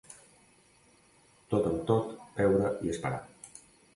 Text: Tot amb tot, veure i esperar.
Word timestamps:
Tot 1.51 1.69
amb 1.71 1.85
tot, 1.91 2.17
veure 2.39 2.71
i 2.87 2.93
esperar. 2.97 3.21